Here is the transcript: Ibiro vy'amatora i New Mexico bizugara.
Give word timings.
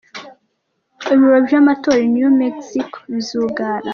Ibiro 1.13 1.37
vy'amatora 1.47 1.99
i 2.05 2.09
New 2.13 2.31
Mexico 2.43 2.95
bizugara. 3.13 3.89